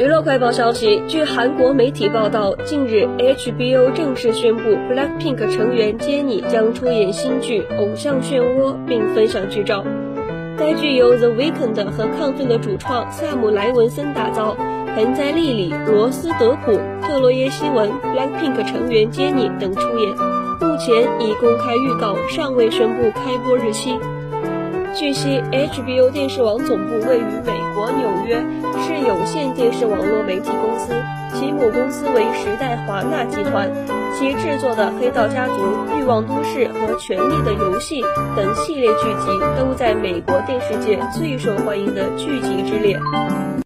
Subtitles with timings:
[0.00, 9.84] 娱乐快报消息，据韩国媒体报道，近日 HBO 正式宣布，BLACKPINK 成员 Jennie 将出演新剧《偶像漩涡》，并分享剧照。
[10.56, 14.56] 该剧由 The Weeknd 和亢奋的主创萨姆莱文森打造，
[14.96, 20.08] 盆栽莉莉、罗斯德普、特洛耶希文、BLACKPINK 成员 Jennie 等出演。
[20.62, 23.98] 目前已公开预告，尚未宣布开播日期。
[24.94, 28.36] 据悉，HBO 电视网总部位于美国纽约，
[28.82, 30.92] 是有线电视网络媒体公司，
[31.34, 33.70] 其母公司为时代华纳集团。
[34.18, 35.54] 其制作的《黑道家族》
[35.98, 38.02] 《欲望都市》和《权力的游戏》
[38.36, 42.98] 等系列剧集，都在美国电视界最受欢迎的剧集之列。